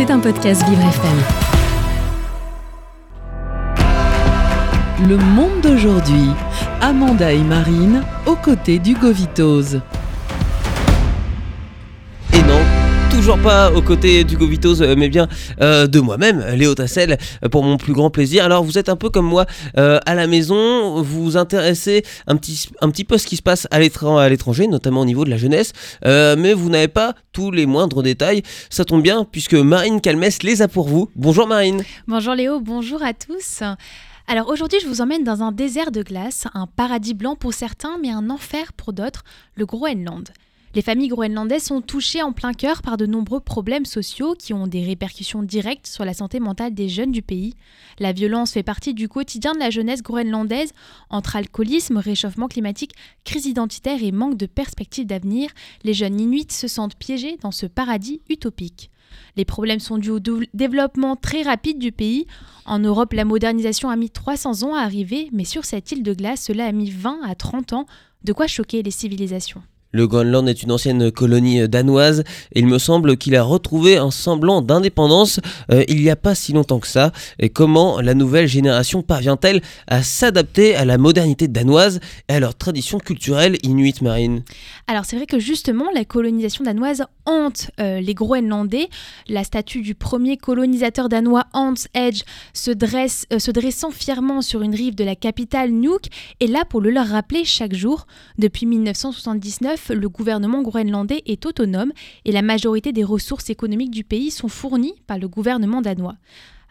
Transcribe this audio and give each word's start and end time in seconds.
C'est 0.00 0.10
un 0.10 0.18
podcast 0.18 0.66
Vivre 0.66 0.80
FM. 0.80 1.18
Le 5.10 5.18
monde 5.18 5.60
d'aujourd'hui. 5.62 6.30
Amanda 6.80 7.30
et 7.30 7.42
Marine 7.42 8.02
aux 8.24 8.36
côtés 8.36 8.78
du 8.78 8.94
Govitose. 8.94 9.82
Toujours 13.20 13.42
pas 13.42 13.70
aux 13.72 13.82
côtés 13.82 14.24
du 14.24 14.38
Govitose, 14.38 14.80
euh, 14.80 14.94
mais 14.96 15.10
bien 15.10 15.28
euh, 15.60 15.86
de 15.86 16.00
moi-même, 16.00 16.42
Léo 16.54 16.74
Tassel, 16.74 17.18
pour 17.52 17.62
mon 17.62 17.76
plus 17.76 17.92
grand 17.92 18.08
plaisir. 18.08 18.46
Alors 18.46 18.64
vous 18.64 18.78
êtes 18.78 18.88
un 18.88 18.96
peu 18.96 19.10
comme 19.10 19.26
moi 19.26 19.44
euh, 19.76 19.98
à 20.06 20.14
la 20.14 20.26
maison, 20.26 21.02
vous 21.02 21.24
vous 21.24 21.36
intéressez 21.36 22.02
un 22.26 22.36
petit, 22.36 23.04
peu 23.04 23.16
à 23.16 23.18
ce 23.18 23.26
qui 23.26 23.36
se 23.36 23.42
passe 23.42 23.68
à 23.70 23.78
l'étran- 23.78 24.16
à 24.16 24.26
l'étranger, 24.30 24.68
notamment 24.68 25.02
au 25.02 25.04
niveau 25.04 25.26
de 25.26 25.30
la 25.30 25.36
jeunesse, 25.36 25.74
mais 26.02 26.54
vous 26.54 26.70
n'avez 26.70 26.88
pas 26.88 27.12
tous 27.34 27.50
les 27.50 27.66
moindres 27.66 28.02
détails. 28.02 28.42
Ça 28.70 28.86
tombe 28.86 29.02
bien, 29.02 29.26
puisque 29.30 29.52
Marine 29.52 30.00
Calmès 30.00 30.42
les 30.42 30.62
a 30.62 30.68
pour 30.68 30.88
vous. 30.88 31.10
Bonjour 31.14 31.46
Marine. 31.46 31.82
Bonjour 32.08 32.34
Léo, 32.34 32.58
bonjour 32.58 33.02
à 33.02 33.12
tous. 33.12 33.62
Alors 34.28 34.48
aujourd'hui, 34.48 34.78
je 34.82 34.88
vous 34.88 35.02
emmène 35.02 35.24
dans 35.24 35.42
un 35.42 35.52
désert 35.52 35.90
de 35.90 36.02
glace, 36.02 36.46
un 36.54 36.66
paradis 36.66 37.12
blanc 37.12 37.36
pour 37.36 37.52
certains, 37.52 37.98
mais 38.00 38.08
un 38.08 38.30
enfer 38.30 38.72
pour 38.72 38.94
d'autres, 38.94 39.24
le 39.56 39.66
Groenland. 39.66 40.30
Les 40.72 40.82
familles 40.82 41.08
groenlandaises 41.08 41.64
sont 41.64 41.80
touchées 41.80 42.22
en 42.22 42.32
plein 42.32 42.52
cœur 42.52 42.80
par 42.82 42.96
de 42.96 43.04
nombreux 43.04 43.40
problèmes 43.40 43.84
sociaux 43.84 44.36
qui 44.38 44.54
ont 44.54 44.68
des 44.68 44.84
répercussions 44.84 45.42
directes 45.42 45.88
sur 45.88 46.04
la 46.04 46.14
santé 46.14 46.38
mentale 46.38 46.74
des 46.74 46.88
jeunes 46.88 47.10
du 47.10 47.22
pays. 47.22 47.54
La 47.98 48.12
violence 48.12 48.52
fait 48.52 48.62
partie 48.62 48.94
du 48.94 49.08
quotidien 49.08 49.52
de 49.52 49.58
la 49.58 49.70
jeunesse 49.70 50.00
groenlandaise. 50.00 50.72
Entre 51.08 51.34
alcoolisme, 51.34 51.96
réchauffement 51.96 52.46
climatique, 52.46 52.92
crise 53.24 53.46
identitaire 53.46 54.00
et 54.00 54.12
manque 54.12 54.36
de 54.36 54.46
perspectives 54.46 55.06
d'avenir, 55.06 55.50
les 55.82 55.92
jeunes 55.92 56.20
Inuits 56.20 56.52
se 56.52 56.68
sentent 56.68 56.94
piégés 56.94 57.36
dans 57.42 57.50
ce 57.50 57.66
paradis 57.66 58.20
utopique. 58.28 58.92
Les 59.36 59.44
problèmes 59.44 59.80
sont 59.80 59.98
dus 59.98 60.10
au 60.10 60.20
développement 60.54 61.16
très 61.16 61.42
rapide 61.42 61.80
du 61.80 61.90
pays. 61.90 62.28
En 62.64 62.78
Europe, 62.78 63.12
la 63.12 63.24
modernisation 63.24 63.90
a 63.90 63.96
mis 63.96 64.10
300 64.10 64.62
ans 64.62 64.76
à 64.76 64.82
arriver, 64.82 65.30
mais 65.32 65.44
sur 65.44 65.64
cette 65.64 65.90
île 65.90 66.04
de 66.04 66.14
glace, 66.14 66.42
cela 66.42 66.66
a 66.66 66.70
mis 66.70 66.90
20 66.90 67.22
à 67.24 67.34
30 67.34 67.72
ans, 67.72 67.86
de 68.22 68.32
quoi 68.32 68.46
choquer 68.46 68.84
les 68.84 68.92
civilisations. 68.92 69.64
Le 69.92 70.06
Groenland 70.06 70.48
est 70.48 70.62
une 70.62 70.72
ancienne 70.72 71.10
colonie 71.10 71.68
danoise 71.68 72.24
et 72.52 72.60
il 72.60 72.66
me 72.66 72.78
semble 72.78 73.16
qu'il 73.16 73.34
a 73.36 73.42
retrouvé 73.42 73.96
un 73.96 74.10
semblant 74.10 74.62
d'indépendance 74.62 75.40
euh, 75.70 75.84
il 75.88 76.00
n'y 76.00 76.10
a 76.10 76.16
pas 76.16 76.34
si 76.34 76.52
longtemps 76.52 76.78
que 76.78 76.86
ça. 76.86 77.12
Et 77.38 77.48
comment 77.48 78.00
la 78.00 78.14
nouvelle 78.14 78.46
génération 78.46 79.02
parvient-elle 79.02 79.60
à 79.86 80.02
s'adapter 80.02 80.74
à 80.74 80.84
la 80.84 80.98
modernité 80.98 81.48
danoise 81.48 82.00
et 82.28 82.34
à 82.34 82.40
leurs 82.40 82.54
traditions 82.54 82.98
culturelles 82.98 83.58
inuites 83.62 84.02
marines 84.02 84.42
Alors 84.86 85.04
c'est 85.04 85.16
vrai 85.16 85.26
que 85.26 85.38
justement, 85.38 85.86
la 85.94 86.04
colonisation 86.04 86.64
danoise 86.64 87.04
euh, 87.80 88.00
les 88.00 88.14
Groenlandais. 88.14 88.88
La 89.28 89.44
statue 89.44 89.80
du 89.80 89.94
premier 89.94 90.36
colonisateur 90.36 91.08
danois 91.08 91.44
Hans 91.52 91.74
Edge 91.94 92.22
se, 92.52 92.70
euh, 92.70 93.38
se 93.38 93.50
dressant 93.50 93.90
fièrement 93.90 94.42
sur 94.42 94.62
une 94.62 94.74
rive 94.74 94.94
de 94.94 95.04
la 95.04 95.16
capitale 95.16 95.70
Nuuk 95.70 96.06
est 96.40 96.46
là 96.46 96.64
pour 96.64 96.80
le 96.80 96.90
leur 96.90 97.06
rappeler 97.06 97.44
chaque 97.44 97.74
jour. 97.74 98.06
Depuis 98.38 98.66
1979, 98.66 99.90
le 99.90 100.08
gouvernement 100.08 100.62
groenlandais 100.62 101.22
est 101.26 101.46
autonome 101.46 101.92
et 102.24 102.32
la 102.32 102.42
majorité 102.42 102.92
des 102.92 103.04
ressources 103.04 103.50
économiques 103.50 103.90
du 103.90 104.04
pays 104.04 104.30
sont 104.30 104.48
fournies 104.48 104.94
par 105.06 105.18
le 105.18 105.28
gouvernement 105.28 105.82
danois. 105.82 106.16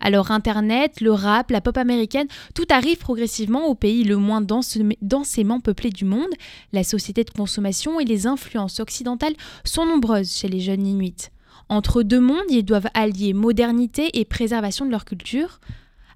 Alors 0.00 0.30
Internet, 0.30 1.00
le 1.00 1.12
rap, 1.12 1.50
la 1.50 1.60
pop 1.60 1.76
américaine, 1.76 2.28
tout 2.54 2.66
arrive 2.70 2.98
progressivement 2.98 3.66
au 3.66 3.74
pays 3.74 4.04
le 4.04 4.16
moins 4.16 4.40
densément 4.40 5.60
peuplé 5.60 5.90
du 5.90 6.04
monde. 6.04 6.30
La 6.72 6.84
société 6.84 7.24
de 7.24 7.30
consommation 7.30 8.00
et 8.00 8.04
les 8.04 8.26
influences 8.26 8.80
occidentales 8.80 9.34
sont 9.64 9.86
nombreuses 9.86 10.32
chez 10.32 10.48
les 10.48 10.60
jeunes 10.60 10.86
Inuits. 10.86 11.30
Entre 11.68 12.02
deux 12.02 12.20
mondes, 12.20 12.50
ils 12.50 12.64
doivent 12.64 12.88
allier 12.94 13.34
modernité 13.34 14.18
et 14.18 14.24
préservation 14.24 14.86
de 14.86 14.90
leur 14.90 15.04
culture. 15.04 15.60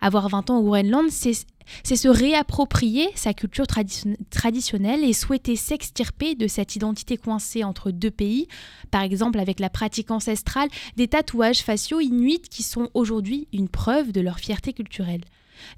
Avoir 0.00 0.28
20 0.28 0.50
ans 0.50 0.58
au 0.58 0.62
Groenland, 0.62 1.10
c'est 1.10 1.46
c'est 1.84 1.96
se 1.96 2.08
réapproprier 2.08 3.08
sa 3.14 3.34
culture 3.34 3.66
tradition- 3.66 4.16
traditionnelle 4.30 5.04
et 5.04 5.12
souhaiter 5.12 5.56
s'extirper 5.56 6.34
de 6.34 6.46
cette 6.46 6.76
identité 6.76 7.16
coincée 7.16 7.64
entre 7.64 7.90
deux 7.90 8.10
pays, 8.10 8.48
par 8.90 9.02
exemple 9.02 9.38
avec 9.38 9.60
la 9.60 9.70
pratique 9.70 10.10
ancestrale 10.10 10.68
des 10.96 11.08
tatouages 11.08 11.62
faciaux 11.62 12.00
inuits 12.00 12.40
qui 12.40 12.62
sont 12.62 12.88
aujourd'hui 12.94 13.48
une 13.52 13.68
preuve 13.68 14.12
de 14.12 14.20
leur 14.20 14.38
fierté 14.38 14.72
culturelle. 14.72 15.22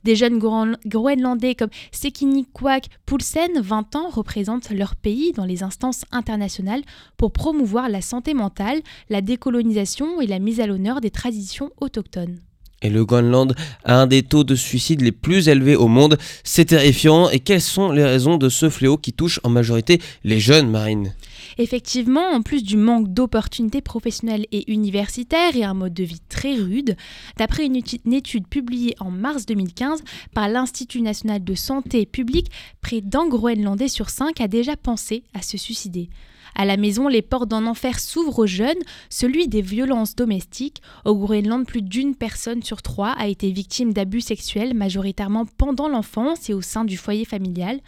Des 0.05 0.17
jeunes 0.17 0.39
Groen- 0.39 0.79
Groenlandais 0.87 1.55
comme 1.55 1.69
Sekinikwak 1.93 2.87
Poulsen, 3.05 3.61
20 3.61 3.97
ans, 3.97 4.09
représentent 4.09 4.71
leur 4.71 4.97
pays 4.97 5.33
dans 5.33 5.45
les 5.45 5.63
instances 5.63 6.05
internationales 6.11 6.83
pour 7.17 7.33
promouvoir 7.33 7.89
la 7.89 8.01
santé 8.01 8.33
mentale, 8.35 8.81
la 9.11 9.21
décolonisation 9.21 10.21
et 10.21 10.27
la 10.27 10.39
mise 10.39 10.61
à 10.61 10.67
l'honneur 10.67 11.01
des 11.01 11.11
traditions 11.11 11.71
autochtones. 11.81 12.41
Et 12.85 12.91
le 12.91 13.05
Groenland 13.05 13.55
a 13.85 13.97
un 13.97 14.07
des 14.07 14.23
taux 14.23 14.45
de 14.45 14.55
suicide 14.55 15.01
les 15.01 15.11
plus 15.11 15.49
élevés 15.49 15.75
au 15.75 15.89
monde. 15.89 16.19
C'est 16.45 16.67
terrifiant. 16.67 17.31
Et 17.31 17.41
quelles 17.41 17.63
sont 17.63 17.91
les 17.91 18.05
raisons 18.05 18.37
de 18.37 18.51
ce 18.51 18.69
fléau 18.69 18.99
qui 18.99 19.15
touche 19.15 19.41
en 19.43 19.49
majorité 19.49 20.01
les 20.23 20.39
jeunes 20.39 20.71
marines 20.71 21.15
Effectivement, 21.57 22.31
en 22.31 22.43
plus 22.43 22.63
du 22.63 22.77
manque 22.77 23.13
d'opportunités 23.13 23.81
professionnelles 23.81 24.47
et 24.53 24.71
universitaires 24.71 25.57
et 25.57 25.65
un 25.65 25.73
mode 25.73 25.95
de 25.95 26.05
vie 26.05 26.21
très 26.29 26.57
rude, 26.57 26.97
d'après 27.39 27.65
une 27.65 27.77
étude- 27.77 28.47
publiée 28.51 28.95
en 29.01 29.11
mars 29.11 29.47
2015 29.47 30.03
par 30.35 30.49
l'Institut 30.49 31.01
national 31.01 31.43
de 31.43 31.55
santé 31.55 32.05
publique, 32.05 32.51
près 32.83 33.01
d'un 33.01 33.27
Groenlandais 33.27 33.89
sur 33.89 34.11
cinq 34.11 34.41
a 34.41 34.49
déjà 34.49 34.77
pensé 34.77 35.23
à 35.33 35.41
se 35.41 35.57
suicider. 35.57 36.11
À 36.55 36.65
la 36.65 36.77
maison, 36.77 37.09
les 37.09 37.23
portes 37.23 37.49
d'un 37.49 37.67
enfer 37.67 37.99
s'ouvrent 37.99 38.41
aux 38.41 38.47
jeunes, 38.47 38.79
celui 39.11 39.49
des 39.49 39.63
violences 39.63 40.15
domestiques. 40.15 40.83
Au 41.05 41.17
Groenland, 41.17 41.67
plus 41.67 41.83
d'une 41.83 42.15
personne 42.15 42.63
sur 42.63 42.81
trois 42.83 43.11
a 43.11 43.27
été 43.27 43.51
victime 43.51 43.93
d'abus 43.93 44.21
sexuels, 44.21 44.75
majoritairement 44.75 45.47
pendant 45.59 45.89
l'enfance 45.89 46.49
et 46.49 46.55
au 46.55 46.63
sein 46.63 46.85
du 46.85 46.97
foyer 46.97 47.25
familial. 47.25 47.81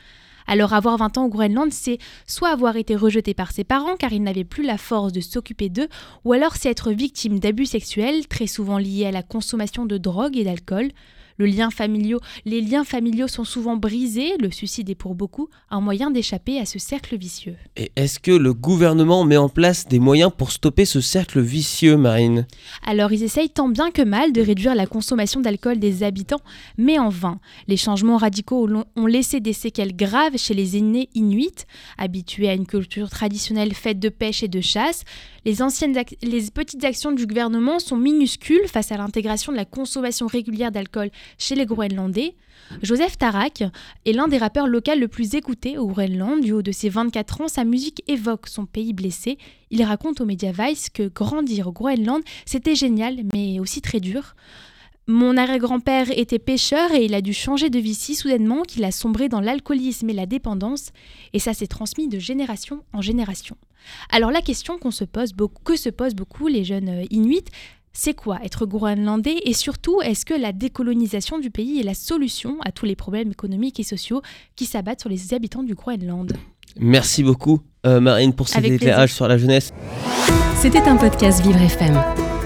Alors 0.48 0.72
avoir 0.72 0.96
20 0.96 1.18
ans 1.18 1.24
au 1.26 1.28
Groenland, 1.28 1.72
c'est 1.72 1.98
soit 2.26 2.50
avoir 2.50 2.76
été 2.76 2.94
rejeté 2.94 3.34
par 3.34 3.52
ses 3.52 3.64
parents 3.64 3.96
car 3.96 4.12
ils 4.12 4.22
n'avaient 4.22 4.44
plus 4.44 4.64
la 4.64 4.78
force 4.78 5.12
de 5.12 5.20
s'occuper 5.20 5.68
d'eux, 5.68 5.88
ou 6.24 6.32
alors 6.32 6.56
c'est 6.56 6.70
être 6.70 6.92
victime 6.92 7.38
d'abus 7.38 7.66
sexuels, 7.66 8.28
très 8.28 8.46
souvent 8.46 8.78
liés 8.78 9.06
à 9.06 9.10
la 9.10 9.22
consommation 9.22 9.86
de 9.86 9.98
drogue 9.98 10.36
et 10.36 10.44
d'alcool. 10.44 10.90
Le 11.38 11.46
lien 11.46 11.70
familiaux, 11.70 12.20
les 12.44 12.60
liens 12.60 12.84
familiaux 12.84 13.28
sont 13.28 13.44
souvent 13.44 13.76
brisés, 13.76 14.32
le 14.40 14.50
suicide 14.50 14.88
est 14.88 14.94
pour 14.94 15.14
beaucoup 15.14 15.48
un 15.70 15.80
moyen 15.80 16.10
d'échapper 16.10 16.58
à 16.58 16.64
ce 16.64 16.78
cercle 16.78 17.16
vicieux. 17.16 17.56
Et 17.76 17.92
est-ce 17.96 18.18
que 18.18 18.30
le 18.30 18.54
gouvernement 18.54 19.24
met 19.24 19.36
en 19.36 19.48
place 19.48 19.86
des 19.86 19.98
moyens 19.98 20.32
pour 20.36 20.50
stopper 20.50 20.84
ce 20.84 21.00
cercle 21.00 21.40
vicieux 21.40 21.96
marine? 21.96 22.46
Alors 22.86 23.12
ils 23.12 23.22
essayent 23.22 23.50
tant 23.50 23.68
bien 23.68 23.90
que 23.90 24.02
mal 24.02 24.32
de 24.32 24.40
réduire 24.40 24.74
la 24.74 24.86
consommation 24.86 25.40
d'alcool 25.40 25.78
des 25.78 26.02
habitants, 26.02 26.40
mais 26.78 26.98
en 26.98 27.10
vain. 27.10 27.38
Les 27.68 27.76
changements 27.76 28.16
radicaux 28.16 28.68
ont 28.96 29.06
laissé 29.06 29.40
des 29.40 29.52
séquelles 29.52 29.94
graves 29.94 30.36
chez 30.36 30.54
les 30.54 30.76
aînés 30.76 31.10
inuits, 31.14 31.66
habitués 31.98 32.48
à 32.48 32.54
une 32.54 32.66
culture 32.66 33.10
traditionnelle 33.10 33.74
faite 33.74 33.98
de 33.98 34.08
pêche 34.08 34.42
et 34.42 34.48
de 34.48 34.60
chasse. 34.60 35.04
Les, 35.46 36.50
petites 36.52 36.84
actions 36.84 37.12
du 37.12 37.24
gouvernement 37.24 37.78
sont 37.78 37.96
minuscules 37.96 38.66
face 38.66 38.90
à 38.90 38.96
l'intégration 38.96 39.52
de 39.52 39.56
la 39.56 39.64
consommation 39.64 40.26
régulière 40.26 40.72
d'alcool 40.72 41.10
chez 41.38 41.54
les 41.54 41.66
Groenlandais. 41.66 42.34
Joseph 42.82 43.16
Tarak 43.16 43.62
est 44.04 44.12
l'un 44.12 44.26
des 44.26 44.38
rappeurs 44.38 44.66
locaux 44.66 44.96
le 44.98 45.06
plus 45.06 45.36
écouté 45.36 45.78
au 45.78 45.86
Groenland. 45.86 46.40
Du 46.40 46.50
haut 46.50 46.62
de 46.62 46.72
ses 46.72 46.88
24 46.88 47.42
ans, 47.42 47.48
sa 47.48 47.62
musique 47.62 48.02
évoque 48.08 48.48
son 48.48 48.66
pays 48.66 48.92
blessé. 48.92 49.38
Il 49.70 49.84
raconte 49.84 50.20
aux 50.20 50.26
médias 50.26 50.50
Vice 50.50 50.90
que 50.90 51.06
grandir 51.06 51.68
au 51.68 51.72
Groenland, 51.72 52.22
c'était 52.44 52.74
génial, 52.74 53.18
mais 53.32 53.60
aussi 53.60 53.80
très 53.80 54.00
dur. 54.00 54.34
Mon 55.08 55.36
arrière-grand-père 55.36 56.08
était 56.10 56.40
pêcheur 56.40 56.90
et 56.92 57.04
il 57.04 57.14
a 57.14 57.20
dû 57.20 57.32
changer 57.32 57.70
de 57.70 57.78
vie 57.78 57.94
si 57.94 58.16
soudainement 58.16 58.62
qu'il 58.62 58.82
a 58.84 58.90
sombré 58.90 59.28
dans 59.28 59.40
l'alcoolisme 59.40 60.10
et 60.10 60.12
la 60.12 60.26
dépendance, 60.26 60.90
et 61.32 61.38
ça 61.38 61.54
s'est 61.54 61.68
transmis 61.68 62.08
de 62.08 62.18
génération 62.18 62.82
en 62.92 63.00
génération. 63.00 63.56
Alors 64.10 64.32
la 64.32 64.40
question 64.40 64.78
qu'on 64.78 64.90
se 64.90 65.04
pose 65.04 65.32
beaucoup, 65.32 65.62
que 65.62 65.76
se 65.76 65.90
posent 65.90 66.16
beaucoup 66.16 66.48
les 66.48 66.64
jeunes 66.64 66.88
euh, 66.88 67.04
Inuits, 67.10 67.44
c'est 67.92 68.14
quoi 68.14 68.40
être 68.44 68.66
groenlandais 68.66 69.36
et 69.44 69.54
surtout 69.54 70.02
est-ce 70.02 70.26
que 70.26 70.34
la 70.34 70.52
décolonisation 70.52 71.38
du 71.38 71.50
pays 71.50 71.78
est 71.78 71.84
la 71.84 71.94
solution 71.94 72.58
à 72.62 72.72
tous 72.72 72.84
les 72.84 72.96
problèmes 72.96 73.30
économiques 73.30 73.78
et 73.78 73.84
sociaux 73.84 74.22
qui 74.56 74.66
s'abattent 74.66 75.00
sur 75.00 75.08
les 75.08 75.32
habitants 75.34 75.62
du 75.62 75.76
Groenland? 75.76 76.32
Merci 76.78 77.22
beaucoup 77.22 77.60
euh, 77.86 78.00
Marine 78.00 78.34
pour 78.34 78.48
cet 78.48 78.58
Avec 78.58 78.72
éclairage 78.72 79.14
sur 79.14 79.28
la 79.28 79.38
jeunesse. 79.38 79.72
C'était 80.56 80.80
un 80.80 80.96
podcast 80.96 81.40
Vivre 81.42 81.62
FM. 81.62 82.25